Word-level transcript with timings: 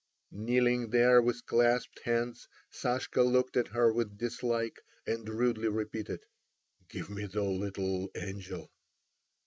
Kneeling 0.31 0.89
there 0.89 1.21
with 1.21 1.45
clasped 1.45 1.99
hands, 2.05 2.47
Sashka 2.71 3.21
looked 3.21 3.55
at 3.55 3.67
her 3.67 3.93
with 3.93 4.17
dislike, 4.17 4.81
and 5.05 5.29
rudely 5.29 5.67
repeated: 5.67 6.25
"Give 6.89 7.11
me 7.11 7.27
the 7.27 7.43
little 7.43 8.09
angel." 8.15 8.71